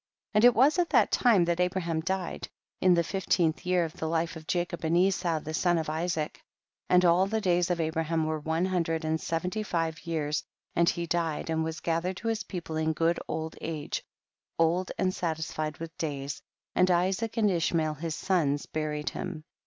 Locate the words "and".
0.33-0.45, 4.83-4.97, 6.89-7.05, 9.05-9.21, 10.75-10.89, 11.51-11.63, 14.97-15.13, 16.73-16.89, 17.37-17.51